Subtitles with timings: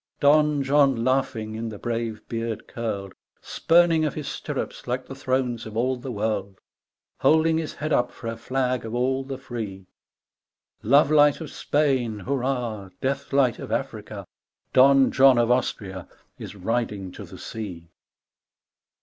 [0.19, 5.67] Don John laughing in the brave beard curled, Spurning of his stirrups like the thrones
[5.67, 6.57] of all the world, G.
[6.57, 6.57] K.
[6.57, 9.85] CHESTERTON 39 Holding his head up for a flag of all the free.
[10.81, 14.25] Love light of Spain hurrah I Death light of Africa
[14.73, 16.07] 1 Don John of Austria
[16.39, 17.91] Is riding to the sea.